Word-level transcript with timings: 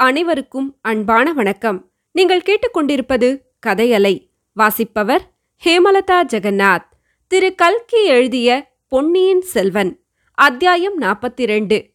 அனைவருக்கும் 0.00 0.76
அன்பான 0.80 1.32
வணக்கம். 1.32 1.90
நீங்கள் 2.12 2.42
கேட்டுக்கொண்டிருப்பது 2.42 3.40
கதையலை. 3.66 4.28
வாசிப்பவர் 4.52 5.30
ஹேமலதா 5.64 6.24
ஜெகநாத். 6.26 6.84
திரு. 7.26 7.54
கல்கி 7.54 8.04
எழுதிய 8.04 8.72
பொன்னியின் 8.88 9.40
செல்வன். 9.40 10.00
அத்தியாயம் 10.34 11.00
நாற்பத்தி 11.00 11.44
ரெண்டு 11.44 11.90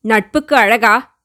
நட்புக்கு 0.00 0.56
அழகா? 0.56 1.18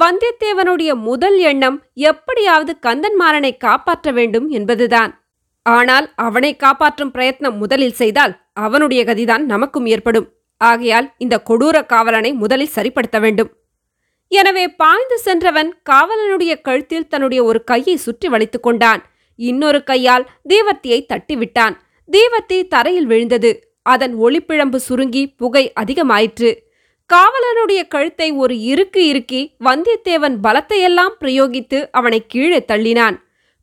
வந்தியத்தேவனுடைய 0.00 0.94
முதல் 0.94 1.38
எண்ணம் 1.38 1.82
எப்படியாவது 1.94 2.76
கந்தன்மாறனை 2.82 3.56
காப்பாற்ற 3.56 4.10
வேண்டும் 4.10 4.48
என்பதுதான். 4.48 5.24
ஆனால் 5.62 6.12
அவனை 6.16 6.56
காப்பாற்றும் 6.56 7.14
பிரயத்னம் 7.14 7.56
முதலில் 7.56 7.92
செய்தால் 7.92 8.40
அவனுடைய 8.52 9.04
கதிதான் 9.04 9.38
நமக்கும் 9.38 9.86
ஏற்படும். 9.86 10.32
ஆகையால் 10.56 11.12
இந்த 11.18 11.42
கொடூர 11.46 11.86
காவலனை 11.86 12.32
முதலில் 12.32 12.70
சரிப்படுத்த 12.74 13.20
வேண்டும். 13.20 13.52
எனவே 14.32 14.68
பாய்ந்து 14.68 15.18
சென்றவன் 15.18 15.82
காவலனுடைய 15.90 16.60
கழுத்தில் 16.60 17.08
தன்னுடைய 17.08 17.44
ஒரு 17.44 17.64
கையை 17.64 17.96
சுற்றி 17.96 18.28
வளைத்துக் 18.28 18.62
கொண்டான். 18.62 19.02
இன்னொரு 19.36 19.82
கையால் 19.82 20.28
தீவர்த்தியை 20.48 21.00
தட்டிவிட்டான். 21.06 21.74
தீவர்த்தி 22.12 22.68
தரையில் 22.68 23.06
விழுந்தது. 23.06 23.72
அதன் 23.82 24.14
ஒளிப்பிழம்பு 24.18 24.76
சுருங்கி 24.76 25.26
புகை 25.26 25.72
அதிகமாயிற்று. 25.80 26.50
காவலனுடைய 27.12 27.88
கழுத்தை 27.88 28.32
ஒரு 28.32 28.60
இறுக்கு 28.60 29.06
இறுக்கி 29.06 29.56
வந்தியத்தேவன் 29.64 30.36
பலத்தையெல்லாம் 30.42 31.14
பிரயோகித்து 31.20 31.88
அவனை 31.90 32.26
கீழே 32.26 32.64
தள்ளினான். 32.68 33.16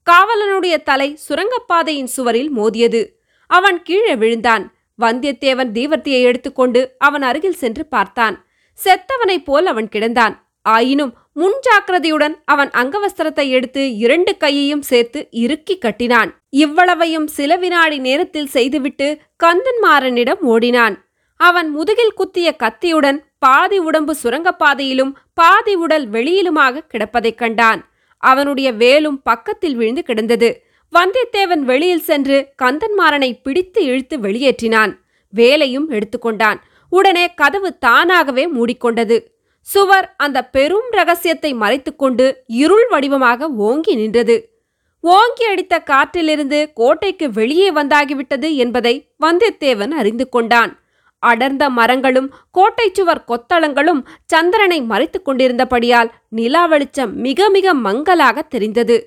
காவலனுடைய 0.06 0.84
தலை 0.84 1.18
சுரங்கப்பாதையின் 1.30 2.12
சுவரில் 2.18 2.52
மோதியது. 2.58 3.02
அவன் 3.48 3.82
கீழே 3.82 4.16
விழுந்தான். 4.16 4.74
வந்தியத்தேவன் 5.00 5.72
தீவர்த்தியை 5.72 6.22
எடுத்துக்கொண்டு 6.22 6.96
அவன் 6.98 7.22
அருகில் 7.22 7.60
சென்று 7.64 7.86
பார்த்தான். 7.86 8.46
செத்தவனைப் 8.78 9.44
போல் 9.44 9.66
அவன் 9.66 9.90
கிடந்தான். 9.96 10.36
ஆயினும் 10.62 11.14
முன்ஜாக்கிரதையுடன் 11.36 12.36
அவன் 12.46 12.70
அங்கவஸ்திரத்தை 12.70 13.50
எடுத்து 13.50 13.96
இரண்டு 13.96 14.38
கையையும் 14.38 14.82
சேர்த்து 14.82 15.28
இறுக்கி 15.32 15.78
கட்டினான். 15.78 16.40
இவ்வளவையும் 16.50 17.28
சில 17.28 17.56
வினாடி 17.56 17.98
நேரத்தில் 17.98 18.48
செய்துவிட்டு 18.48 19.18
கந்தன்மாறனிடம் 19.44 20.40
ஓடினான். 20.40 21.06
அவன் 21.38 21.70
முதுகில் 21.70 22.14
குத்திய 22.14 22.56
கத்தியுடன் 22.56 23.24
பாதி 23.40 23.78
உடம்பு 23.78 24.16
சுரங்கப்பாதையிலும் 24.24 25.14
பாதி 25.34 25.76
உடல் 25.76 26.10
வெளியிலுமாக 26.10 26.86
கிடப்பதைக் 26.88 27.38
கண்டான். 27.38 27.90
அவனுடைய 28.18 28.72
வேலும் 28.72 29.22
பக்கத்தில் 29.22 29.76
விழுந்து 29.76 30.04
கிடந்தது. 30.04 30.64
வந்தியத்தேவன் 30.94 31.60
வெளியில் 31.60 32.02
சென்று 32.02 32.54
கந்தன்மாறனை 32.62 33.40
பிடித்து 33.44 33.84
இழுத்து 33.84 34.18
வெளியேற்றினான். 34.18 34.98
வேலையும் 35.30 35.90
எடுத்துக்கொண்டான். 35.90 36.62
உடனே 36.90 37.34
கதவு 37.34 37.78
தானாகவே 37.78 38.50
மூடிக்கொண்டது. 38.50 39.24
சுவர் 39.70 40.14
அந்த 40.18 40.46
பெரும் 40.46 40.90
ரகசியத்தை 40.90 41.54
மறைத்துக்கொண்டு 41.54 42.34
இருள் 42.48 42.88
வடிவமாக 42.88 43.50
ஓங்கி 43.50 43.96
நின்றது. 43.96 44.58
ஓங்கி 45.00 45.46
அடித்த 45.46 45.84
காற்றிலிருந்து 45.86 46.74
கோட்டைக்கு 46.74 47.32
வெளியே 47.32 47.72
வந்தாகிவிட்டது 47.72 48.56
என்பதை 48.56 49.12
வந்தியத்தேவன் 49.26 49.92
அறிந்து 49.92 50.30
கொண்டான். 50.30 50.80
அடர்ந்த 51.20 51.70
மரங்களும் 51.70 52.34
கோட்டை 52.52 52.92
சுவர் 52.94 53.24
கொத்தளங்களும் 53.28 54.02
சந்திரனை 54.26 54.82
மறைத்துக் 54.82 55.26
கொண்டிருந்தபடியால் 55.26 56.10
நிலா 56.30 56.66
வெளிச்சம் 56.66 57.16
மிக 57.16 57.50
மிக 57.50 57.74
மங்கலாக 57.74 58.42
தெரிந்தது. 58.42 58.98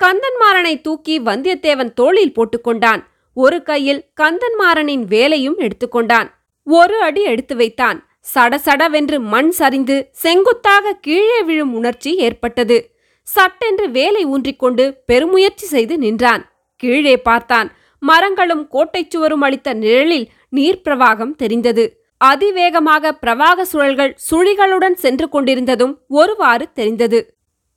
கந்தன்மாறனை 0.00 0.80
தூக்கி 0.80 1.20
வந்தியத்தேவன் 1.20 1.92
தோளில் 1.94 2.32
போட்டுக்கொண்டான் 2.32 3.02
ஒரு 3.34 3.62
கையில் 3.62 4.04
கந்தன்மாறனின் 4.20 5.04
வேலையும் 5.04 5.58
எடுத்துக்கொண்டான் 5.58 6.30
ஒரு 6.66 7.00
அடி 7.00 7.22
எடுத்து 7.22 7.56
வைத்தான். 7.56 7.98
சடசடவென்று 8.26 9.18
மண் 9.18 9.50
சரிந்து 9.50 10.08
செங்குத்தாக 10.12 10.92
கீழே 10.92 11.42
விழும் 11.42 11.74
உணர்ச்சி 11.74 12.16
ஏற்பட்டது. 12.16 12.76
சட்டென்று 13.22 13.90
வேலை 13.90 14.26
ஊன்றிக்கொண்டு 14.26 14.84
பெருமுயற்சி 15.06 15.66
செய்து 15.66 15.98
நின்றான். 15.98 16.52
கீழே 16.76 17.16
பார்த்தான். 17.16 17.72
மரங்களும் 17.98 18.68
கோட்டைச் 18.68 19.10
சுவரும் 19.10 19.40
அளித்த 19.40 19.74
நிழலில் 19.74 20.30
நீர்ப்பிரவாகம் 20.56 21.34
தெரிந்தது. 21.36 21.84
அதிவேகமாக 22.16 23.18
பிரவாக 23.26 23.64
சுழல்கள் 23.72 24.16
சுழிகளுடன் 24.30 24.92
சென்று 24.92 25.28
கொண்டிருந்ததும் 25.28 25.98
ஒருவாறு 26.08 26.72
தெரிந்தது. 26.72 27.34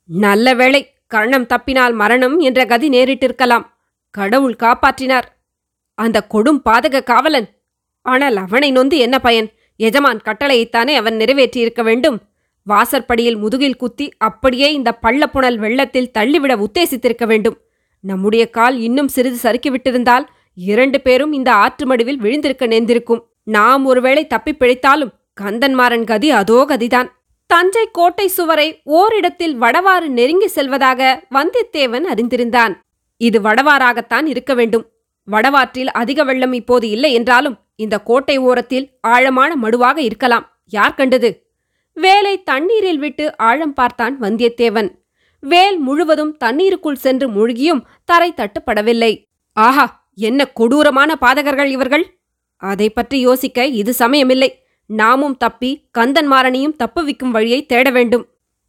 நல்ல 0.08 0.54
வேளை 0.54 0.94
கர்ணம் 1.06 1.46
தப்பினால் 1.46 1.94
மரணம் 1.94 2.38
என்ற 2.38 2.64
கதி 2.64 2.88
நேரிட்டிருக்கலாம். 2.88 3.66
கடவுள் 4.10 4.56
காப்பாற்றினார். 4.58 5.26
அந்த 5.94 6.26
கொடும் 6.34 6.60
பாதக 6.64 7.02
காவலன். 7.02 7.48
ஆனால் 8.02 8.36
அவனை 8.36 8.70
நொந்து 8.70 8.96
என்ன 8.98 9.18
பயன்? 9.18 9.48
எஜமான் 9.76 10.20
கட்டளையைத்தானே 10.24 10.94
அவன் 10.94 11.16
நிறைவேற்றியிருக்க 11.16 11.82
வேண்டும்? 11.82 12.20
வாசற்படியில் 12.64 13.36
முதுகில் 13.36 13.76
குத்தி 13.76 14.12
அப்படியே 14.18 14.72
இந்த 14.72 14.98
பள்ளப்புணல் 15.02 15.56
வெள்ளத்தில் 15.56 16.10
தள்ளிவிட 16.10 16.56
உத்தேசித்திருக்க 16.56 17.26
வேண்டும். 17.26 17.58
நம்முடைய 18.00 18.50
கால் 18.50 18.80
இன்னும் 18.80 19.08
சிறிது 19.08 19.36
சறுக்கிவிட்டிருந்தால் 19.42 20.26
இரண்டு 20.54 21.00
பேரும் 21.00 21.32
இந்த 21.32 21.52
ஆற்று 21.52 21.86
மடுவில் 21.86 22.16
விழுந்திருக்க 22.16 22.66
நேர்ந்திருக்கும். 22.66 23.26
நாம் 23.42 23.84
ஒருவேளை 23.84 24.26
தப்பிப் 24.26 24.62
பிழைத்தாலும் 24.62 25.10
கந்தன்மாறன் 25.40 26.04
கதி 26.04 26.30
அதோ 26.30 26.66
கதிதான். 26.68 27.08
தஞ்சை 27.46 27.88
கோட்டை 27.92 28.28
சுவரை 28.28 28.80
ஓரிடத்தில் 28.84 29.60
வடவாறு 29.60 30.06
நெருங்கி 30.06 30.48
செல்வதாக 30.48 31.22
வந்தியத்தேவன் 31.34 32.02
அறிந்திருந்தான். 32.14 32.76
இது 33.16 33.40
வடவாறாகத்தான் 33.40 34.26
இருக்க 34.26 34.54
வேண்டும். 34.54 34.90
வடவாற்றில் 35.28 35.90
அதிக 35.92 36.24
வெள்ளம் 36.24 36.52
இப்போது 36.52 36.86
இல்லை 36.90 37.10
என்றாலும் 37.12 37.56
இந்த 37.74 37.96
கோட்டை 38.00 38.36
ஓரத்தில் 38.38 38.86
ஆழமான 39.00 39.50
மடுவாக 39.56 39.98
இருக்கலாம். 39.98 40.46
யார் 40.72 40.94
கண்டது? 40.94 41.30
வேலை 41.96 42.34
தண்ணீரில் 42.42 42.98
விட்டு 42.98 43.24
ஆழம் 43.36 43.74
பார்த்தான் 43.74 44.14
வந்தியத்தேவன். 44.20 44.88
வேல் 45.42 45.78
முழுவதும் 45.78 46.32
தண்ணீருக்குள் 46.36 47.02
சென்று 47.04 47.26
மூழ்கியும் 47.28 47.84
தரை 48.04 48.30
தட்டுப்படவில்லை. 48.36 49.12
ஆஹா 49.56 49.86
என்ன 50.18 50.40
கொடூரமான 50.50 51.10
பாதகர்கள் 51.20 51.70
இவர்கள்! 51.70 52.04
அதை 52.62 52.88
பற்றி 52.90 53.16
யோசிக்க 53.20 53.66
இது 53.66 53.92
சமயமில்லை. 53.98 54.50
நாமும் 54.90 55.36
தப்பி 55.36 55.70
கந்தன்மாறனையும் 55.98 56.76
தப்புவிக்கும் 56.78 57.30
வழியை 57.30 57.60
தேட 57.66 57.90
வேண்டும். 57.90 58.24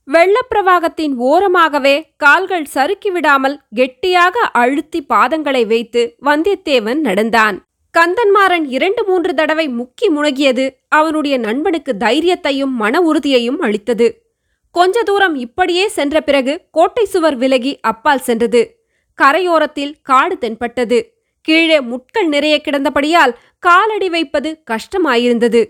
வெள்ளப்பிரவாகத்தின் 0.08 1.16
ஓரமாகவே 1.20 2.04
கால்கள் 2.18 2.66
சறுக்கி 2.66 3.10
விடாமல் 3.10 3.62
கெட்டியாக 3.76 4.40
அழுத்தி 4.40 5.06
பாதங்களை 5.10 5.68
வைத்து 5.68 6.16
வந்தியத்தேவன் 6.26 7.00
நடந்தான். 7.00 7.58
கந்தன்மாறன் 7.94 8.66
இரண்டு 8.68 9.04
மூன்று 9.04 9.34
தடவை 9.34 9.68
முக்கி 9.70 10.08
முழகியது 10.10 10.66
அவனுடைய 10.90 11.38
நண்பனுக்கு 11.38 11.94
தைரியத்தையும் 12.00 12.74
மன 12.82 13.02
உறுதியையும் 13.02 13.60
அளித்தது. 13.60 14.08
கொஞ்ச 14.72 15.04
தூரம் 15.04 15.36
இப்படியே 15.36 15.88
சென்ற 15.88 16.22
பிறகு 16.22 16.68
கோட்டை 16.72 17.06
சுவர் 17.06 17.36
விலகி 17.36 17.80
அப்பால் 17.82 18.20
சென்றது. 18.20 18.62
கரையோரத்தில் 19.20 19.94
காடு 20.02 20.38
தென்பட்டது. 20.38 21.00
கீழே 21.42 21.80
முட்கள் 21.82 22.28
நிறைய 22.28 22.62
கிடந்தபடியால் 22.62 23.36
காலடி 23.60 24.10
வைப்பது 24.10 24.64
கஷ்டமாயிருந்தது. 24.72 25.62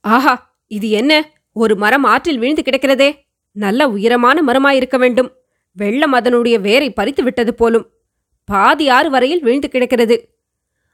ஆஹா 0.00 0.34
இது 0.70 0.90
என்ன? 0.90 1.12
ஒரு 1.52 1.76
மரம் 1.76 2.04
ஆற்றில் 2.04 2.38
விழுந்து 2.38 2.62
கிடக்கிறதே! 2.62 3.25
நல்ல 3.56 3.88
உயரமான 3.88 4.42
மரமாயிருக்க 4.42 4.98
வேண்டும். 4.98 5.32
வெள்ளம் 5.72 6.12
அதனுடைய 6.12 6.58
வேரை 6.58 6.92
பறித்து 6.92 7.22
விட்டது 7.22 7.54
போலும். 7.54 7.90
பாதி 8.44 8.88
ஆறு 8.88 9.10
வரையில் 9.10 9.42
வீழ்ந்து 9.42 9.68
கிடக்கிறது. 9.68 10.28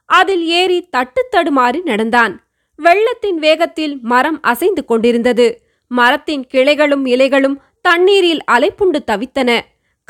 அதில் 0.07 0.47
ஏறி 0.47 0.89
தட்டு 0.91 1.29
தடுமாறி 1.33 1.83
நடந்தான். 1.83 2.47
வெள்ளத்தின் 2.77 3.39
வேகத்தில் 3.39 3.99
மரம் 4.01 4.41
அசைந்து 4.41 4.85
கொண்டிருந்தது. 4.85 5.63
மரத்தின் 5.87 6.47
கிளைகளும் 6.55 7.07
இலைகளும் 7.07 7.57
தண்ணீரில் 7.81 8.45
அலைப்புண்டு 8.51 8.99
தவித்தன. 9.07 9.61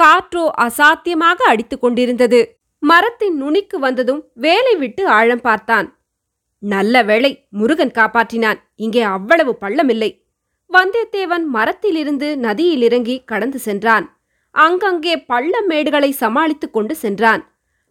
காற்றோ 0.03 0.51
அசாத்தியமாக 0.61 1.43
அடித்துக் 1.47 1.81
கொண்டிருந்தது. 1.81 2.59
மரத்தின் 2.79 3.37
நுனிக்கு 3.37 3.79
வந்ததும் 3.79 4.29
வேலை 4.35 4.77
விட்டு 4.77 5.09
ஆழம் 5.09 5.41
பார்த்தான். 5.41 5.99
நல்ல 6.59 7.03
வேளை 7.03 7.47
முருகன் 7.51 7.91
காப்பாற்றினான். 7.95 8.59
இங்கே 8.75 9.03
அவ்வளவு 9.03 9.57
பள்ளமில்லை. 9.61 10.22
வந்தியத்தேவன் 10.73 11.45
மரத்திலிருந்து 11.45 12.37
நதியில் 12.37 12.83
இறங்கி 12.83 13.23
கடந்து 13.25 13.59
சென்றான். 13.59 14.19
அங்கங்கே 14.51 15.17
பள்ள 15.17 15.51
மேடுகளை 15.69 16.11
சமாளித்துக் 16.11 16.73
கொண்டு 16.73 16.95
சென்றான். 16.95 17.43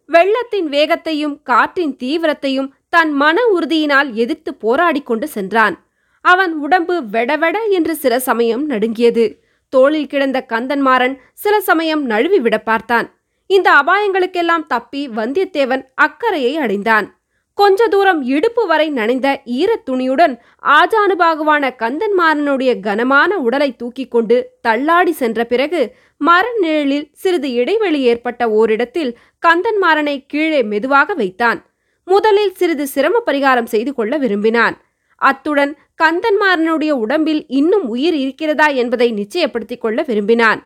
வெள்ளத்தின் 0.06 0.68
வேகத்தையும் 0.68 1.42
காற்றின் 1.42 1.96
தீவிரத்தையும் 1.96 2.70
தன் 2.88 3.12
மன 3.12 3.40
உறுதியினால் 3.58 4.12
எதிர்த்து 4.12 4.54
போராடி 4.54 5.02
கொண்டு 5.02 5.28
சென்றான். 5.28 5.84
அவன் 6.20 6.52
உடம்பு 6.52 7.02
வெடவெட 7.12 7.56
என்று 7.68 7.94
சில 7.94 8.18
சமயம் 8.18 8.66
நடுங்கியது. 8.66 9.44
தோளில் 9.68 10.06
கிடந்த 10.06 10.44
கந்தன்மாறன் 10.48 11.18
சில 11.34 11.60
சமயம் 11.60 12.04
நழுவி 12.04 12.38
விட 12.38 12.58
பார்த்தான். 12.58 13.14
இந்த 13.46 13.70
அபாயங்களுக்கெல்லாம் 13.72 14.66
தப்பி 14.66 15.08
வந்தியத்தேவன் 15.08 15.84
அக்கறையை 15.94 16.56
அடைந்தான். 16.56 17.06
கொஞ்ச 17.54 17.88
தூரம் 17.88 18.22
இடுப்பு 18.22 18.66
வரை 18.66 18.90
நனைந்த 18.90 19.40
ஈரத் 19.44 19.88
துணியுடன் 19.90 20.38
ஆஜானுபாகுவான 20.62 21.70
கந்தன்மாறனுடைய 21.78 22.80
கனமான 22.80 23.38
உடலை 23.38 23.76
தூக்கிக் 23.76 24.10
கொண்டு 24.10 24.50
தள்ளாடி 24.60 25.12
சென்ற 25.12 25.44
பிறகு 25.44 25.94
மர 26.16 26.48
நிழலில் 26.60 27.10
சிறிது 27.12 27.52
இடைவெளி 27.52 28.00
ஏற்பட்ட 28.00 28.50
ஓரிடத்தில் 28.50 29.18
கந்தன்மாறனை 29.46 30.24
கீழே 30.26 30.62
மெதுவாக 30.62 31.14
வைத்தான். 31.14 31.72
முதலில் 32.04 32.54
சிறிது 32.54 32.86
சிரம 32.86 33.22
பரிகாரம் 33.26 33.64
செய்து 33.64 33.94
கொள்ள 33.94 34.16
விரும்பினான். 34.16 34.80
அத்துடன் 35.16 35.76
கந்தன்மாறனுடைய 36.02 36.90
உடம்பில் 36.90 37.46
இன்னும் 37.48 37.88
உயிர் 37.88 38.14
இருக்கிறதா 38.14 38.66
என்பதை 38.66 39.12
நிச்சயப்படுத்திக் 39.12 39.78
கொள்ள 39.78 40.02
விரும்பினான். 40.02 40.62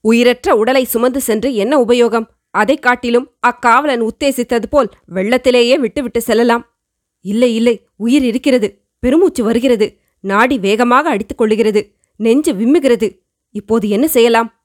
உயிரற்ற 0.00 0.56
உடலை 0.56 0.84
சுமந்து 0.84 1.20
சென்று 1.20 1.54
என்ன 1.54 1.78
உபயோகம்? 1.78 2.26
அதைக் 2.52 2.82
காட்டிலும் 2.82 3.30
அக்காவலன் 3.46 4.08
உத்தேசித்தது 4.08 4.62
போல் 4.70 4.88
வெள்ளத்திலேயே 5.14 5.78
விட்டுவிட்டு 5.78 6.20
செல்லலாம். 6.20 6.66
இல்லை 7.20 7.54
இல்லை 7.54 7.86
உயிர் 7.96 8.22
இருக்கிறது 8.22 8.82
பெருமூச்சு 8.98 9.44
வருகிறது 9.44 9.98
நாடி 10.20 10.58
வேகமாக 10.58 11.08
அடித்துக் 11.08 11.40
கொள்ளுகிறது 11.40 11.92
நெஞ்சு 12.16 12.52
விம்முகிறது. 12.52 13.18
இப்போது 13.50 13.88
என்ன 13.88 14.08
செய்யலாம்? 14.08 14.62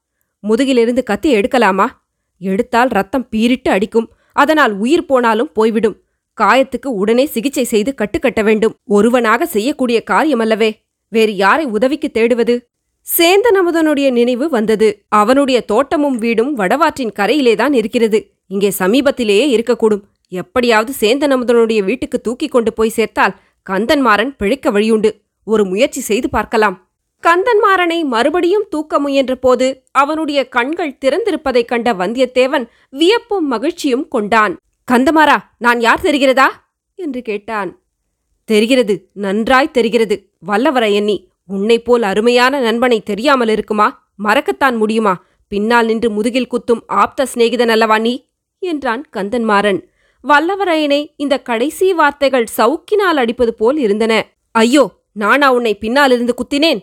முதுகிலிருந்து 0.48 1.04
கத்தி 1.04 1.36
எடுக்கலாமா? 1.36 1.86
எடுத்தால் 2.40 2.88
ரத்தம் 2.88 3.28
பீரிட்டு 3.32 3.72
அடிக்கும் 3.72 4.12
அதனால் 4.34 4.78
உயிர் 4.78 5.06
போனாலும் 5.06 5.52
போய்விடும். 5.54 6.02
காயத்துக்கு 6.42 6.86
உடனே 6.86 7.26
சிகிச்சை 7.26 7.64
செய்து 7.64 7.94
கட்டுக்கட்ட 7.98 8.44
வேண்டும். 8.44 8.76
ஒருவனாக 8.84 9.46
செய்யக்கூடிய 9.46 10.04
காரியமல்லவே 10.12 10.72
வேறு 11.10 11.36
யாரை 11.36 11.66
உதவிக்கு 11.66 12.12
தேடுவது? 12.14 12.60
சேந்தன் 13.08 13.58
அமுதனுடைய 13.62 14.12
நினைவு 14.12 14.50
வந்தது. 14.50 15.06
அவனுடைய 15.08 15.62
தோட்டமும் 15.62 16.18
வீடும் 16.18 16.58
வடவாற்றின் 16.58 17.12
கரையிலேதான் 17.20 17.74
இருக்கிறது. 17.74 18.32
இங்கே 18.48 18.74
சமீபத்திலேயே 18.80 19.46
இருக்கக்கூடும். 19.56 20.02
எப்படியாவது 20.28 20.94
சேந்தன் 21.00 21.34
அமுதனுடைய 21.36 21.84
வீட்டுக்கு 21.84 22.22
தூக்கிக் 22.22 22.52
கொண்டு 22.52 22.74
போய் 22.74 22.94
சேர்த்தால் 22.96 23.36
கந்தன்மாறன் 23.70 24.36
பிழைக்க 24.38 24.72
வழியுண்டு. 24.72 25.22
ஒரு 25.44 25.66
முயற்சி 25.66 26.02
செய்து 26.02 26.30
பார்க்கலாம். 26.30 26.88
கந்தன்மாறனை 27.24 28.04
மறுபடியும் 28.04 28.66
தூக்க 28.70 29.00
முயன்ற 29.00 29.36
போது 29.36 29.84
அவனுடைய 29.92 30.50
கண்கள் 30.50 30.98
திறந்திருப்பதைக் 31.06 31.66
கண்ட 31.66 31.94
வந்தியத்தேவன் 31.94 32.68
வியப்பும் 32.90 33.48
மகிழ்ச்சியும் 33.48 34.08
கொண்டான். 34.08 34.60
கந்தமாரா 34.92 35.38
நான் 35.58 35.80
யார் 35.80 36.02
தெரிகிறதா? 36.04 36.48
என்று 36.96 37.22
கேட்டான். 37.22 37.80
தெரிகிறது 38.46 39.10
நன்றாய் 39.14 39.72
தெரிகிறது 39.72 40.30
வல்லவரையண்ணி 40.48 41.18
உன்னைப் 41.48 41.86
போல் 41.86 42.04
அருமையான 42.04 42.60
நண்பனை 42.60 43.00
தெரியாமல் 43.02 43.48
இருக்குமா? 43.48 43.88
மறக்கத்தான் 44.24 44.78
முடியுமா? 44.78 45.14
பின்னால் 45.52 45.86
நின்று 45.86 46.10
முதுகில் 46.10 46.52
குத்தும் 46.52 46.82
ஆப்த 46.88 47.28
சிநேகிதன் 47.34 47.70
அல்லவா 47.70 47.98
நீ? 48.00 48.14
என்றான் 48.60 49.04
கந்தன்மாறன். 49.16 49.80
வல்லவரையனை 50.24 51.14
இந்த 51.16 51.36
கடைசி 51.40 51.94
வார்த்தைகள் 51.94 52.48
சவுக்கினால் 52.58 53.20
அடிப்பது 53.22 53.54
போல் 53.54 53.78
இருந்தன. 53.78 54.14
ஐயோ 54.52 54.84
நானா 55.14 55.54
உன்னை 55.54 55.74
பின்னாலிருந்து 55.76 56.34
குத்தினேன்? 56.34 56.82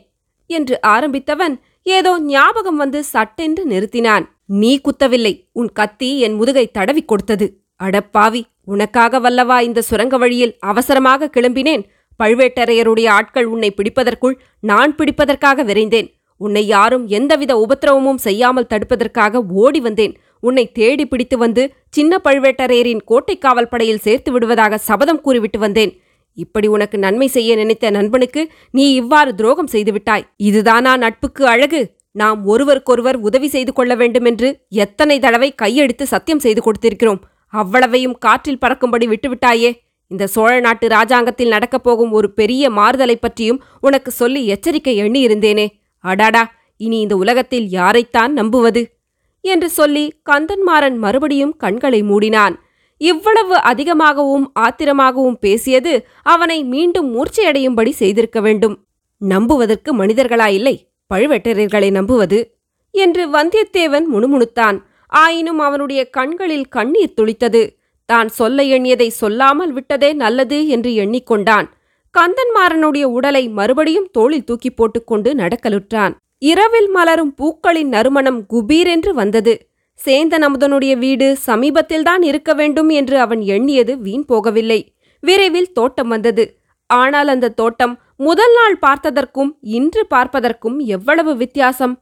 என்று 0.50 0.78
ஆரம்பித்தவன் 0.87 1.55
ஏதோ 1.82 2.12
ஞாபகம் 2.19 2.76
வந்து 2.76 3.05
சட்டென்று 3.05 3.62
நிறுத்தினான். 3.69 4.25
நீ 4.46 4.81
குத்தவில்லை 4.81 5.34
உன் 5.52 5.70
கத்தி 5.72 6.19
என் 6.19 6.34
முதுகை 6.34 6.70
தடவிக் 6.70 7.08
கொடுத்தது. 7.08 7.46
அடப்பாவி 7.82 8.43
உனக்காக 8.64 9.20
வல்லவா 9.20 9.60
இந்த 9.60 9.81
சுரங்க 9.82 10.17
வழியில் 10.19 10.56
அவசரமாக 10.58 11.31
கிளம்பினேன்? 11.37 11.82
பழுவேட்டரையருடைய 12.22 13.08
ஆட்கள் 13.08 13.44
உன்னை 13.44 13.75
பிடிப்பதற்குள் 13.76 14.37
நான் 14.61 14.94
பிடிப்பதற்காக 14.94 15.64
விரைந்தேன். 15.64 16.08
உன்னை 16.37 16.66
யாரும் 16.66 17.06
எந்தவித 17.06 17.66
உபத்திரவமும் 17.66 18.14
செய்யாமல் 18.14 18.70
தடுப்பதற்காக 18.70 19.43
ஓடி 19.49 19.81
வந்தேன். 19.81 20.16
உன்னை 20.40 20.72
தேடி 20.72 21.06
பிடித்து 21.06 21.38
வந்து 21.38 21.75
சின்ன 21.88 22.20
பழுவேட்டரையரின் 22.25 23.05
கோட்டை 23.05 23.38
காவல் 23.38 23.69
படையில் 23.69 23.99
சேர்த்து 23.99 24.32
விடுவதாக 24.32 24.78
சபதம் 24.78 25.20
கூறிவிட்டு 25.20 25.58
வந்தேன். 25.58 25.93
இப்படி 26.32 26.66
உனக்கு 26.66 26.99
நன்மை 26.99 27.26
செய்ய 27.26 27.56
நினைத்த 27.56 27.90
நண்பனுக்கு 27.90 28.50
நீ 28.70 28.94
இவ்வாறு 28.94 29.34
துரோகம் 29.34 29.72
செய்துவிட்டாய். 29.72 30.25
இதுதானா 30.37 30.96
நட்புக்கு 30.96 31.46
அழகு? 31.46 31.96
நாம் 32.10 32.46
ஒருவருக்கொருவர் 32.46 33.17
உதவி 33.17 33.49
செய்து 33.49 33.72
கொள்ள 33.72 33.94
வேண்டுமென்று 33.94 34.60
எத்தனை 34.69 35.19
தடவை 35.19 35.55
கையெடுத்து 35.62 36.02
சத்தியம் 36.02 36.38
செய்து 36.38 36.60
கொடுத்திருக்கிறோம். 36.60 37.20
அவ்வளவையும் 37.49 38.19
காற்றில் 38.19 38.58
பறக்கும்படி 38.58 39.06
விட்டுவிட்டாயே. 39.08 39.70
இந்த 40.09 40.27
சோழ 40.27 40.61
நாட்டு 40.61 40.89
ராஜாங்கத்தில் 40.89 41.49
நடக்கப் 41.49 41.83
போகும் 41.83 42.12
ஒரு 42.12 42.33
பெரிய 42.33 42.71
மாறுதலை 42.71 43.17
பற்றியும் 43.17 43.62
உனக்கு 43.81 44.11
சொல்லி 44.11 44.47
எச்சரிக்கை 44.47 44.97
எண்ணி 44.97 45.27
இருந்தேனே 45.27 45.69
அடாடா 45.99 46.53
இனி 46.77 47.01
இந்த 47.01 47.17
உலகத்தில் 47.17 47.67
யாரைத்தான் 47.67 48.29
நம்புவது? 48.29 48.97
என்று 49.41 49.71
சொல்லி 49.71 50.21
கந்தன்மாறன் 50.31 50.97
மறுபடியும் 50.97 51.56
கண்களை 51.56 52.03
மூடினான். 52.03 52.55
இவ்வளவு 52.97 53.55
அதிகமாகவும் 53.56 54.53
ஆத்திரமாகவும் 54.61 55.35
பேசியது 55.35 56.06
அவனை 56.23 56.65
மீண்டும் 56.65 57.09
மூர்ச்சையடையும்படி 57.15 57.91
செய்திருக்க 57.91 58.41
வேண்டும். 58.41 58.85
நம்புவதற்கு 59.19 59.97
மனிதர்களாயில்லை 59.97 60.77
பழுவெட்டரையர்களை 61.15 61.91
நம்புவது? 61.91 62.56
என்று 62.91 63.29
வந்தியத்தேவன் 63.29 64.05
முணுமுணுத்தான். 64.12 64.79
ஆயினும் 65.09 65.59
அவனுடைய 65.59 66.11
கண்களில் 66.11 66.69
கண்ணீர் 66.69 67.15
துளித்தது. 67.21 67.77
தான் 68.09 68.29
சொல்ல 68.29 68.62
எண்ணியதை 68.77 69.09
சொல்லாமல் 69.21 69.73
விட்டதே 69.73 70.11
நல்லது 70.12 70.59
என்று 70.67 70.91
எண்ணிக்கொண்டான். 71.05 71.69
கந்தன்மாறனுடைய 72.15 73.05
உடலை 73.19 73.45
மறுபடியும் 73.49 74.11
தோளில் 74.12 74.45
தூக்கி 74.45 74.71
போட்டுக்கொண்டு 74.71 75.31
நடக்கலுற்றான். 75.35 76.12
இரவில் 76.43 76.91
மலரும் 76.91 77.33
பூக்களின் 77.35 77.89
நறுமணம் 77.89 78.41
குபீரென்று 78.53 79.12
வந்தது. 79.12 79.55
சேந்தன் 80.01 80.45
அமுதனுடைய 80.47 80.93
வீடு 80.99 81.27
சமீபத்தில்தான் 81.47 82.23
இருக்க 82.23 82.51
வேண்டும் 82.55 82.91
என்று 82.91 83.17
அவன் 83.19 83.43
எண்ணியது 83.55 83.93
வீண் 83.99 84.27
போகவில்லை. 84.33 84.81
விரைவில் 85.23 85.71
தோட்டம் 85.73 86.09
வந்தது. 86.09 86.45
ஆனால் 86.91 87.29
அந்த 87.29 87.53
தோட்டம் 87.61 87.95
முதல் 88.17 88.55
நாள் 88.55 88.77
பார்த்ததற்கும் 88.87 89.51
இன்று 89.77 90.03
பார்ப்பதற்கும் 90.11 90.79
எவ்வளவு 90.97 91.33
வித்தியாசம்? 91.37 91.95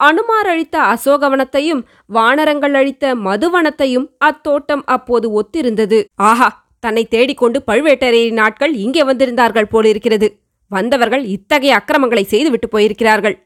அனுமார் 0.00 0.46
அழித்த 0.46 0.80
அசோகவனத்தையும் 0.80 1.82
வானரங்கள் 2.06 2.74
அழித்த 2.74 3.14
மதுவனத்தையும் 3.14 4.06
அத்தோட்டம் 4.24 4.82
அப்போது 4.84 5.40
ஒத்திருந்தது. 5.40 6.04
ஆஹா 6.14 6.66
தன்னை 6.80 7.04
தேடிக்கொண்டு 7.04 7.62
பழுவேட்டரையரின் 7.66 8.40
நாட்கள் 8.42 8.74
இங்கே 8.74 9.02
வந்திருந்தார்கள் 9.02 9.70
போலிருக்கிறது. 9.70 10.40
வந்தவர்கள் 10.66 11.24
இத்தகைய 11.24 11.74
அக்கிரமங்களை 11.74 12.24
செய்துவிட்டு 12.24 12.68
போயிருக்கிறார்கள். 12.68 13.36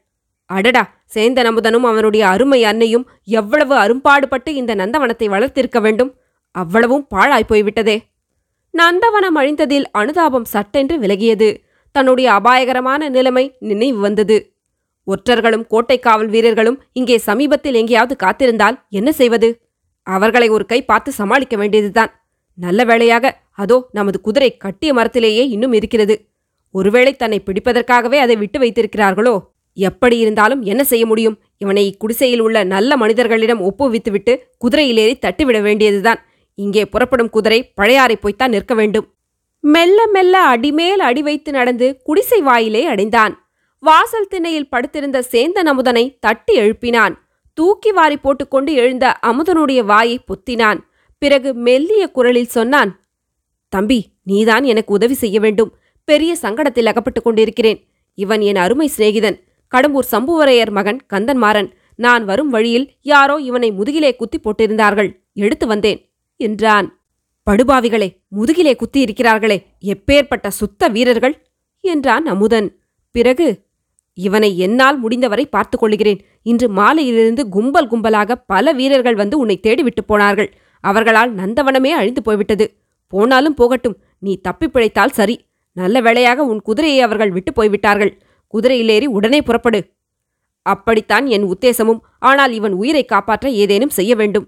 அடடா 0.45 0.93
சேந்தன் 1.15 1.49
அமுதனும் 1.49 1.83
அவனுடைய 1.83 2.27
அருமை 2.27 2.63
அன்னையும் 2.63 3.09
எவ்வளவு 3.23 3.75
அரும்பாடுபட்டு 3.75 4.55
இந்த 4.55 4.75
நந்தவனத்தை 4.75 5.27
வளர்த்திருக்க 5.29 5.81
வேண்டும்? 5.81 6.17
அவ்வளவும் 6.51 7.07
பாழாய் 7.07 7.49
போய்விட்டதே. 7.49 7.97
நந்தவனம் 8.77 9.35
அழிந்ததில் 9.35 9.85
அனுதாபம் 9.91 10.43
சட்டென்று 10.43 10.97
விலகியது. 10.99 11.55
தன்னுடைய 11.91 12.31
அபாயகரமான 12.31 13.09
நிலைமை 13.09 13.55
நினைவு 13.59 13.99
வந்தது. 13.99 14.52
ஒற்றர்களும் 15.07 15.67
கோட்டை 15.67 15.99
காவல் 15.99 16.27
வீரர்களும் 16.27 16.83
இங்கே 16.93 17.17
சமீபத்தில் 17.17 17.73
எங்கேயாவது 17.73 18.15
காத்திருந்தால் 18.23 18.79
என்ன 18.89 19.11
செய்வது? 19.11 19.61
அவர்களை 20.03 20.49
ஒரு 20.49 20.65
கை 20.65 20.85
பார்த்து 20.85 21.11
சமாளிக்க 21.11 21.57
வேண்டியதுதான். 21.57 22.11
நல்ல 22.53 22.83
வேளையாக 22.83 23.41
அதோ 23.51 23.89
நமது 23.91 24.21
குதிரை 24.21 24.57
கட்டிய 24.57 24.93
மரத்திலேயே 24.93 25.49
இன்னும் 25.49 25.73
இருக்கிறது. 25.73 26.27
ஒருவேளை 26.71 27.15
தன்னை 27.15 27.43
பிடிப்பதற்காகவே 27.45 28.17
அதை 28.17 28.35
விட்டு 28.35 28.59
வைத்திருக்கிறார்களோ? 28.59 29.51
எப்படி 29.73 30.17
இருந்தாலும் 30.17 30.61
என்ன 30.61 30.83
செய்ய 30.83 31.05
முடியும்? 31.05 31.39
இவனை 31.57 31.83
இக்குடிசையில் 31.89 32.39
உள்ள 32.39 32.63
நல்ல 32.63 32.97
மனிதர்களிடம் 32.97 33.61
ஒப்புவித்துவிட்டு 33.61 34.37
குதிரையிலேறி 34.65 35.15
தட்டிவிட 35.25 35.61
வேண்டியதுதான். 35.61 36.19
இங்கே 36.53 36.85
புறப்படும் 36.85 37.29
குதிரை 37.29 37.71
பழையாறை 37.73 38.15
போய்த்தான் 38.15 38.49
நிற்க 38.49 38.73
வேண்டும். 38.73 39.07
மெல்ல 39.59 40.07
மெல்ல 40.07 40.39
அடிமேல் 40.39 40.99
அடி 40.99 41.21
வைத்து 41.21 41.51
நடந்து 41.51 41.99
குடிசை 42.03 42.41
வாயிலே 42.41 42.85
அடைந்தான். 42.85 43.42
வாசல் 43.83 44.27
திண்ணையில் 44.27 44.69
படுத்திருந்த 44.69 45.23
சேந்தன் 45.31 45.69
அமுதனை 45.71 46.17
தட்டி 46.19 46.59
எழுப்பினான். 46.59 47.15
தூக்கி 47.53 47.91
வாரி 47.91 48.17
போட்டுக்கொண்டு 48.17 48.73
எழுந்த 48.73 49.19
அமுதனுடைய 49.21 49.83
வாயை 49.83 50.19
பொத்தினான். 50.19 50.79
பிறகு 51.17 51.53
மெல்லிய 51.53 52.11
குரலில் 52.11 52.53
சொன்னான் 52.55 52.91
தம்பி 53.69 54.11
நீதான் 54.23 54.63
எனக்கு 54.63 54.93
உதவி 54.93 55.13
செய்ய 55.13 55.39
வேண்டும். 55.39 55.75
பெரிய 56.03 56.35
சங்கடத்தில் 56.41 56.85
அகப்பட்டுக் 56.85 57.23
கொண்டிருக்கிறேன். 57.23 57.87
இவன் 58.13 58.41
என் 58.41 58.55
அருமை 58.55 58.91
சிநேகிதன். 58.97 59.37
கடம்பூர் 59.75 60.07
சம்புவரையர் 60.11 60.71
மகன் 60.71 60.99
கந்தன்மாறன். 61.13 61.71
நான் 61.95 62.25
வரும் 62.25 62.49
வழியில் 62.49 62.91
யாரோ 63.01 63.35
இவனை 63.35 63.71
முதுகிலே 63.71 64.15
குத்தி 64.15 64.39
போட்டிருந்தார்கள். 64.39 65.09
எடுத்து 65.33 65.67
வந்தேன் 65.67 65.99
என்றான். 66.35 66.87
படுபாவிகளே 67.51 68.09
முதுகிலே 68.27 68.75
குத்தி 68.75 69.03
இருக்கிறார்களே 69.03 69.57
எப்பேற்பட்ட 69.83 70.47
சுத்த 70.47 70.87
வீரர்கள்? 70.87 71.35
என்றான் 71.81 72.25
அமுதன். 72.25 72.79
பிறகு 73.11 73.47
இவனை 74.13 74.57
என்னால் 74.57 74.97
முடிந்தவரை 74.99 75.45
பார்த்துக் 75.45 75.79
கொள்கிறேன் 75.79 76.19
இன்று 76.41 76.69
மாலையிலிருந்து 76.69 77.49
கும்பல் 77.49 77.89
கும்பலாக 77.91 78.35
பல 78.45 78.71
வீரர்கள் 78.71 79.15
வந்து 79.15 79.37
உன்னை 79.37 79.59
தேடிவிட்டு 79.63 80.03
போனார்கள். 80.05 80.53
அவர்களால் 80.79 81.35
நந்தவனமே 81.35 81.89
அழிந்து 81.89 82.21
போய்விட்டது. 82.21 82.75
போனாலும் 83.07 83.53
போகட்டும் 83.53 83.97
நீ 84.19 84.37
தப்பி 84.41 84.67
பிழைத்தால் 84.67 85.09
சரி. 85.09 85.45
நல்ல 85.71 86.01
வேளையாக 86.01 86.43
உன் 86.43 86.61
குதிரையை 86.61 87.01
அவர்கள் 87.01 87.31
விட்டு 87.31 87.53
போய்விட்டார்கள். 87.53 88.17
குதிரையிலேறி 88.53 89.05
உடனே 89.05 89.41
புறப்படு. 89.41 89.79
அப்படித்தான் 90.61 91.25
என் 91.25 91.43
உத்தேசமும். 91.43 92.01
ஆனால் 92.19 92.53
இவன் 92.53 92.73
உயிரை 92.73 93.05
காப்பாற்ற 93.05 93.49
ஏதேனும் 93.49 93.89
செய்ய 93.89 94.15
வேண்டும். 94.15 94.47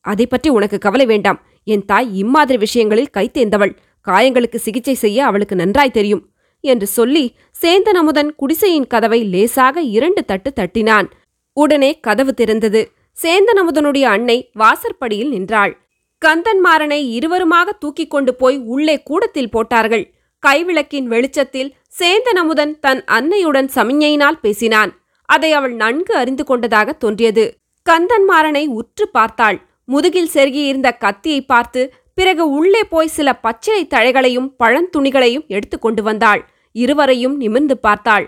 அதை 0.00 0.26
பற்றி 0.26 0.48
உனக்கு 0.48 0.78
கவலை 0.78 1.06
வேண்டாம். 1.06 1.38
என் 1.64 1.84
தாய் 1.84 2.16
இம்மாதிரி 2.16 2.58
விஷயங்களில் 2.58 3.14
கைத்தேர்ந்தவள் 3.16 3.76
காயங்களுக்கு 4.06 4.56
சிகிச்சை 4.56 4.94
செய்ய 4.94 5.24
அவளுக்கு 5.24 5.56
நன்றாய் 5.56 5.90
தெரியும். 5.90 6.30
என்று 6.60 6.86
சொல்லி 6.86 7.24
சேந்தன் 7.62 7.98
அமுதன் 8.00 8.34
குடிசையின் 8.34 8.86
கதவை 8.86 9.24
லேசாக 9.24 9.80
இரண்டு 9.80 10.24
தட்டு 10.24 10.52
தட்டினான். 10.52 11.08
உடனே 11.52 12.00
கதவு 12.00 12.34
திறந்தது. 12.36 12.82
சேந்தன் 13.22 13.60
அமுதனுடைய 13.62 14.02
அன்னை 14.02 14.50
வாசற்படியில் 14.52 15.28
நின்றாள். 15.28 15.72
கந்தன்மாறனை 16.22 17.00
இருவருமாக 17.16 17.68
தூக்கிக் 17.78 18.10
கொண்டு 18.10 18.34
போய் 18.34 18.58
உள்ளே 18.58 19.02
கூடத்தில் 19.02 19.50
போட்டார்கள். 19.50 20.04
கைவிளக்கின் 20.46 21.04
வெளிச்சத்தில் 21.04 21.74
சேந்தன் 21.98 22.38
அமுதன் 22.38 22.80
தன் 22.80 23.04
அன்னையுடன் 23.04 23.68
சமிஞ்ஞையினால் 23.74 24.40
பேசினான். 24.40 24.92
அதை 25.28 25.52
அவள் 25.52 25.74
நன்கு 25.74 26.14
அறிந்து 26.14 26.44
கொண்டதாக 26.44 26.92
தோன்றியது. 26.92 27.54
கந்தன்மாறனை 27.86 28.66
உற்று 28.66 29.08
பார்த்தாள். 29.08 29.58
முதுகில் 29.84 30.30
செருகியிருந்த 30.34 30.88
கத்தியை 30.98 31.40
பார்த்து 31.42 31.94
பிறகு 32.18 32.44
உள்ளே 32.50 32.84
போய் 32.84 33.14
சில 33.16 33.28
பச்சிலை 33.36 33.82
தழைகளையும் 33.86 34.48
பழந்துணிகளையும் 34.58 35.46
எடுத்து 35.46 35.76
கொண்டு 35.78 36.02
வந்தாள். 36.02 36.40
இருவரையும் 36.72 37.36
நிமிர்ந்து 37.36 37.78
பார்த்தாள். 37.78 38.26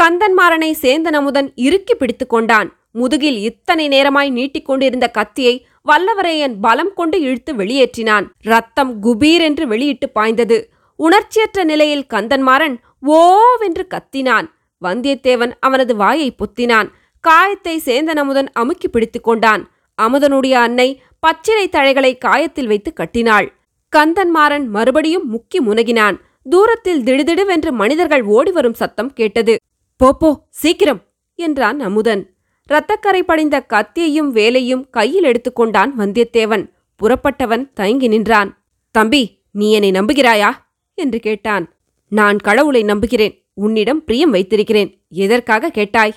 கந்தன்மாறனை 0.00 0.70
சேந்தன் 0.82 1.16
அமுதன் 1.20 1.48
இறுக்கி 1.66 1.94
பிடித்துக் 1.94 2.28
கொண்டான். 2.28 2.68
முதுகில் 2.92 3.38
இத்தனை 3.40 3.84
நேரமாய் 3.88 4.30
நீட்டிக்கொண்டிருந்த 4.38 5.06
கத்தியை 5.10 5.54
வல்லவரையன் 5.88 6.54
பலம் 6.60 6.92
கொண்டு 6.94 7.16
இழுத்து 7.20 7.52
வெளியேற்றினான். 7.54 8.26
ரத்தம் 8.42 8.92
குபீர் 9.02 9.42
என்று 9.48 9.66
வெளியிட்டு 9.66 10.08
பாய்ந்தது. 10.08 10.58
உணர்ச்சியற்ற 10.98 11.60
நிலையில் 11.64 12.08
கந்தன்மாறன் 12.14 12.76
ஓவென்று 13.06 13.84
கத்தினான். 13.94 14.48
வந்தியத்தேவன் 14.82 15.52
அவனது 15.60 15.96
வாயை 15.96 16.30
பொத்தினான். 16.40 16.88
காயத்தை 17.24 17.76
சேந்தன் 17.84 18.20
அமுதன் 18.22 18.50
அமுக்கி 18.52 18.88
பிடித்துக் 18.88 19.24
கொண்டான். 19.24 19.62
அமுதனுடைய 19.98 20.54
அன்னை 20.66 20.88
பச்சிலை 21.20 21.68
தழைகளை 21.68 22.18
காயத்தில் 22.18 22.66
வைத்து 22.66 22.92
கட்டினாள். 22.92 23.52
கந்தன்மாறன் 23.96 24.66
மறுபடியும் 24.66 25.26
முக்கி 25.32 25.58
முனகினான். 25.60 26.16
தூரத்தில் 26.42 27.02
திடுதிடுவென்று 27.02 27.70
மனிதர்கள் 27.70 28.22
ஓடிவரும் 28.22 28.74
சத்தம் 28.74 29.12
கேட்டது. 29.12 29.56
போப்போ 30.00 30.36
சீக்கிரம்! 30.48 31.00
என்றான் 31.34 31.80
அமுதன். 31.80 32.36
இரத்தக்கரை 32.70 33.22
படிந்த 33.22 33.66
கத்தியையும் 33.68 34.30
வேலையும் 34.30 34.90
கையில் 34.90 35.24
எடுத்துக்கொண்டான் 35.24 35.92
வந்தியத்தேவன். 35.98 36.64
புறப்பட்டவன் 37.00 37.72
தயங்கி 37.72 38.08
நின்றான். 38.08 38.50
தம்பி 38.90 39.42
நீ 39.50 39.72
என்னை 39.72 39.90
நம்புகிறாயா? 39.90 40.50
என்று 40.94 41.20
கேட்டான். 41.20 41.74
நான் 42.08 42.38
கடவுளை 42.38 42.82
நம்புகிறேன். 42.82 43.34
உன்னிடம் 43.54 44.04
பிரியம் 44.04 44.30
வைத்திருக்கிறேன். 44.30 44.90
எதற்காக 45.08 45.70
கேட்டாய்? 45.70 46.14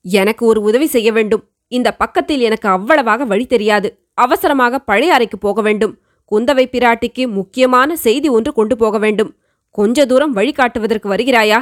எனக்கு 0.00 0.46
ஒரு 0.46 0.60
உதவி 0.60 0.86
செய்ய 0.86 1.12
வேண்டும். 1.12 1.44
இந்த 1.72 1.94
பக்கத்தில் 1.94 2.40
எனக்கு 2.40 2.68
அவ்வளவாக 2.68 3.24
வழி 3.24 3.46
தெரியாது. 3.46 4.05
அவசரமாக 4.24 4.78
பழைய 4.78 5.14
அறைக்கு 5.14 5.38
போக 5.38 5.60
வேண்டும். 5.62 5.94
குந்தவை 6.30 6.64
பிராட்டிக்கு 6.74 7.24
முக்கியமான 7.38 7.96
செய்தி 7.96 8.28
ஒன்று 8.28 8.52
கொண்டு 8.52 8.76
போக 8.76 8.98
வேண்டும். 8.98 9.30
கொஞ்ச 9.70 10.06
தூரம் 10.06 10.34
வழிகாட்டுவதற்கு 10.36 11.08
வருகிறாயா? 11.14 11.60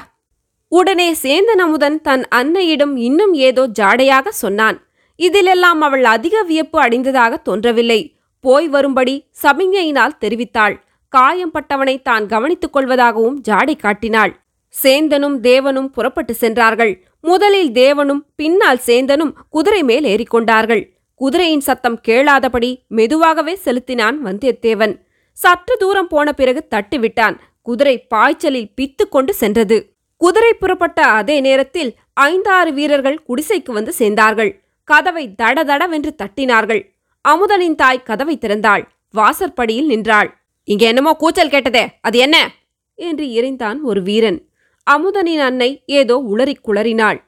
உடனே 0.68 1.08
சேந்தன் 1.22 1.62
அமுதன் 1.64 1.98
தன் 2.00 2.24
அன்னையிடம் 2.38 2.94
இன்னும் 3.08 3.34
ஏதோ 3.48 3.62
ஜாடையாக 3.80 4.28
சொன்னான். 4.28 4.78
இதிலெல்லாம் 5.20 5.80
அவள் 5.80 6.04
அதிக 6.04 6.42
வியப்பு 6.42 6.78
அடைந்ததாக 6.80 7.36
தோன்றவில்லை. 7.36 8.00
போய் 8.40 8.66
வரும்படி 8.68 9.14
சமிஞையினால் 9.42 10.18
தெரிவித்தாள். 10.22 10.74
காயம்பட்டவனை 11.12 11.96
தான் 12.02 12.24
கவனித்துக் 12.26 12.74
கொள்வதாகவும் 12.76 13.36
ஜாடை 13.48 13.76
காட்டினாள். 13.76 14.32
சேந்தனும் 14.74 15.36
தேவனும் 15.40 15.90
புறப்பட்டு 15.96 16.34
சென்றார்கள். 16.34 16.92
முதலில் 17.20 17.70
தேவனும் 17.72 18.22
பின்னால் 18.36 18.80
சேந்தனும் 18.86 19.32
குதிரை 19.48 19.82
மேல் 19.82 20.04
ஏறிக்கொண்டார்கள். 20.04 20.82
குதிரையின் 21.14 21.60
சத்தம் 21.60 22.00
கேளாதபடி 22.08 22.86
மெதுவாகவே 22.88 23.54
செலுத்தினான் 23.54 24.24
வந்தியத்தேவன். 24.24 25.00
சற்று 25.32 25.76
தூரம் 25.76 26.08
போன 26.08 26.32
பிறகு 26.32 26.66
தட்டிவிட்டான். 26.70 27.36
குதிரை 27.62 28.06
பாய்ச்சலில் 28.06 28.70
பித்து 28.80 29.08
கொண்டு 29.08 29.34
சென்றது. 29.34 29.96
குதிரை 30.16 30.54
புறப்பட்ட 30.54 31.06
அதே 31.06 31.40
நேரத்தில் 31.40 31.94
ஐந்தாறு 32.12 32.72
வீரர்கள் 32.72 33.22
குடிசைக்கு 33.28 33.72
வந்து 33.72 33.92
சேர்ந்தார்கள். 33.98 34.60
கதவை 34.84 35.34
தடதடவென்று 35.42 36.10
தட்டினார்கள். 36.22 36.90
அமுதனின் 37.28 37.74
தாய் 37.74 38.02
கதவை 38.02 38.38
திறந்தாள். 38.40 38.84
வாசற்படியில் 39.10 39.86
நின்றாள். 39.86 40.36
இங்க 40.64 40.86
என்னமோ 40.86 41.12
கூச்சல் 41.12 41.48
கேட்டதே 41.48 41.88
அது 42.00 42.18
என்ன? 42.18 42.50
என்று 42.94 43.24
இறைந்தான் 43.24 43.80
ஒரு 43.82 44.02
வீரன். 44.02 44.48
அமுதனின் 44.90 45.38
அன்னை 45.38 45.82
ஏதோ 45.86 46.24
உளறிக் 46.30 46.68
குளறினாள். 46.68 47.22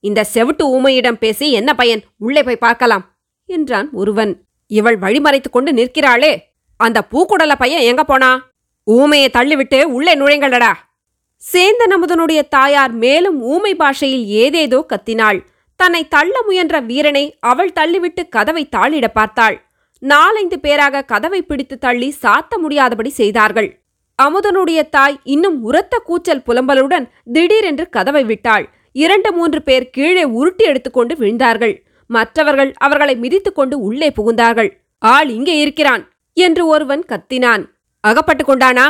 இந்த 0.00 0.24
செவிட்டு 0.34 0.64
ஊமையிடம் 0.66 1.18
பேசி 1.18 1.52
என்ன 1.52 1.74
பயன்? 1.74 2.02
உள்ளே 2.18 2.42
போய் 2.42 2.56
பார்க்கலாம். 2.56 3.13
என்றான் 3.46 3.88
ஒருவன். 3.92 4.32
இவள் 4.70 4.98
வழிமறைத்துக் 4.98 5.54
கொண்டு 5.56 5.72
நிற்கிறாளே. 5.72 6.32
அந்த 6.76 6.98
பூக்குடல 7.10 7.52
பையன் 7.58 7.86
எங்க 7.90 8.04
போனா? 8.04 8.30
ஊமையை 8.90 9.28
தள்ளிவிட்டு 9.32 9.82
உள்ளே 9.82 10.14
நுழைங்களடா 10.16 10.72
சேந்தன் 11.42 11.92
அமுதனுடைய 11.96 12.40
தாயார் 12.48 12.92
மேலும் 12.92 13.42
ஊமை 13.42 13.74
பாஷையில் 13.74 14.26
ஏதேதோ 14.26 14.78
கத்தினாள். 14.88 15.38
தன்னை 15.76 16.08
தள்ள 16.08 16.42
முயன்ற 16.42 16.80
வீரனை 16.80 17.36
அவள் 17.40 17.72
தள்ளிவிட்டு 17.80 18.22
கதவை 18.28 18.68
தாளிட 18.76 19.06
பார்த்தாள். 19.08 19.56
நாலைந்து 19.98 20.60
பேராக 20.60 21.02
கதவை 21.02 21.42
பிடித்து 21.42 21.78
தள்ளி 21.78 22.14
சாத்த 22.22 22.58
முடியாதபடி 22.58 23.10
செய்தார்கள். 23.10 23.68
அமுதனுடைய 24.22 24.88
தாய் 24.88 25.20
இன்னும் 25.24 25.62
உரத்த 25.62 25.98
கூச்சல் 25.98 26.42
புலம்பலுடன் 26.46 27.06
திடீரென்று 27.32 27.88
கதவை 27.88 28.24
விட்டாள். 28.24 28.66
இரண்டு 28.92 29.32
மூன்று 29.32 29.62
பேர் 29.62 29.90
கீழே 29.90 30.24
உருட்டி 30.24 30.64
எடுத்துக்கொண்டு 30.64 31.14
விழுந்தார்கள். 31.14 31.74
மற்றவர்கள் 32.16 32.72
அவர்களை 32.76 33.14
மிதித்துக்கொண்டு 33.16 33.76
உள்ளே 33.86 34.08
புகுந்தார்கள். 34.08 34.70
ஆள் 35.02 35.28
இங்கே 35.28 35.54
இருக்கிறான் 35.58 36.02
என்று 36.36 36.62
ஒருவன் 36.66 37.02
கத்தினான். 37.08 37.62
அகப்பட்டு 38.04 38.44
கொண்டானா? 38.44 38.86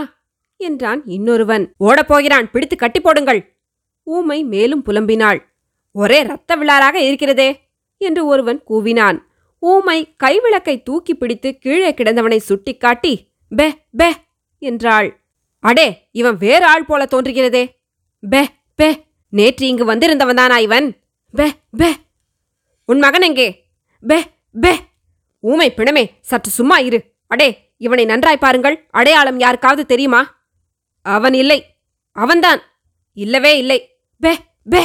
என்றான் 0.60 1.00
இன்னொருவன். 1.06 1.64
ஓடப்போகிறான் 1.80 2.50
பிடித்து 2.52 2.76
கட்டி 2.76 3.00
போடுங்கள். 3.00 3.40
ஊமை 4.06 4.38
மேலும் 4.44 4.84
புலம்பினாள். 4.86 5.40
ஒரே 5.94 6.18
இரத்த 6.20 6.56
விழாராக 6.56 6.96
இருக்கிறதே 7.08 7.50
என்று 8.00 8.22
ஒருவன் 8.26 8.60
கூவினான். 8.70 9.18
ஊமை 9.62 9.98
கைவிளக்கை 10.24 10.74
தூக்கி 10.82 11.14
பிடித்து 11.14 11.50
கீழே 11.58 11.90
கிடந்தவனை 11.90 12.38
சுட்டிக்காட்டி 12.48 13.14
பெ 13.50 13.66
பெ 13.98 14.08
என்றாள். 14.62 15.08
அடே 15.64 15.86
இவன் 16.12 16.36
வேறு 16.36 16.64
ஆள் 16.64 16.88
போல 16.88 17.02
தோன்றுகிறதே. 17.04 17.64
பெ 18.22 18.42
பெ 18.78 18.88
நேற்று 19.32 19.64
இங்கு 19.66 19.84
வந்திருந்தவன்தானா 19.92 20.58
இவன்? 20.58 20.88
பெ 21.34 21.46
பெ 21.78 21.88
உன் 22.84 22.98
மகன் 22.98 23.22
எங்கே? 23.22 23.68
பெ 24.08 24.22
பெ. 24.60 24.76
ஊமை 25.40 25.72
பிணமே 25.76 26.10
சற்று 26.20 26.50
சும்மா 26.50 26.78
இரு. 26.78 27.14
அடே 27.26 27.72
இவனை 27.76 28.04
நன்றாய் 28.04 28.38
பாருங்கள். 28.38 28.86
அடையாளம் 28.90 29.38
யாருக்காவது 29.38 29.86
தெரியுமா? 29.86 30.42
அவன் 31.02 31.34
இல்லை. 31.34 31.76
அவன்தான். 32.12 32.62
இல்லவே 33.12 33.58
இல்லை. 33.58 33.98
பெ 34.22 34.34
பெ. 34.70 34.84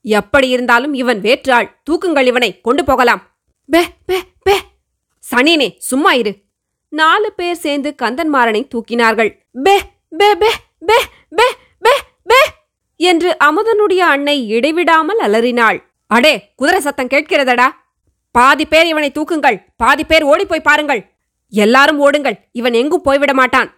எப்படி 0.00 0.48
இருந்தாலும் 0.48 0.94
இவன் 0.94 1.20
வேற்றாள். 1.20 1.82
தூக்குங்கள் 1.90 2.26
இவனை. 2.26 2.60
கொண்டு 2.60 2.84
போகலாம். 2.84 3.38
பெ 3.72 3.84
பெ 4.08 4.20
பெ. 4.50 4.58
சனினே 5.30 5.78
சும்மா 5.78 6.12
இரு. 6.12 6.34
நாலு 6.88 7.32
பேர் 7.32 7.54
சேர்ந்து 7.54 7.94
கந்தன்மாறனை 8.02 8.68
தூக்கினார்கள். 8.74 9.30
பெ 9.64 9.78
பெ 10.18 10.24
பெ 10.40 10.46
பெ 10.86 10.92
பெ 11.36 11.42
பெ 11.80 11.90
பெ. 12.28 12.34
என்று 12.96 13.36
அமுதனுடைய 13.44 13.98
அன்னை 13.98 14.48
இடைவிடாமல் 14.48 15.18
அலறினாள். 15.18 15.95
அடே 16.06 16.52
குதிரை 16.56 16.80
சத்தம் 16.80 17.06
கேட்கிறதடா. 17.06 17.66
பாதி 18.30 18.66
பேர் 18.66 18.86
இவனை 18.86 19.12
தூக்குங்கள். 19.12 19.64
பாதி 19.76 20.04
பேர் 20.04 20.22
ஓடிப்போய் 20.22 20.60
பாருங்கள். 20.60 21.12
எல்லாரும் 21.48 22.00
ஓடுங்கள். 22.00 22.38
இவன் 22.52 22.72
எங்கும் 22.72 23.02
போய்விட 23.02 23.34
மாட்டான். 23.34 23.74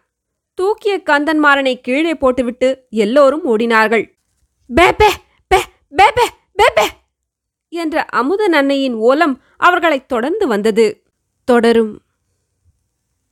தூக்கிய 0.55 1.01
கந்தன்மாறனை 1.05 1.81
கீழே 1.81 2.15
போட்டுவிட்டு 2.15 2.87
எல்லோரும் 2.91 3.45
ஓடினார்கள். 3.45 4.11
பேபே 4.75 5.09
பே 5.49 5.59
பேபே 5.97 6.27
பேபே 6.57 6.87
என்ற 7.69 8.05
அமுத 8.05 8.49
நன்னையின் 8.49 8.95
ஓலம் 8.95 9.43
அவர்களைத் 9.57 10.09
தொடர்ந்து 10.09 10.47
வந்தது. 10.47 11.03
தொடரும். 11.45 12.03